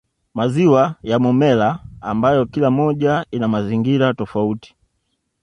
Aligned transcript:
Maziwa 0.33 0.95
ya 1.03 1.19
Momella 1.19 1.79
ambayo 2.01 2.45
kila 2.45 2.71
moja 2.71 3.25
ina 3.31 3.47
mazingira 3.47 4.13
tofauti 4.13 4.75